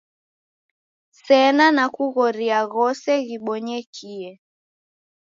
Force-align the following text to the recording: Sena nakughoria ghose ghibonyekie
Sena 1.23 1.65
nakughoria 1.77 2.59
ghose 2.73 3.11
ghibonyekie 3.27 4.29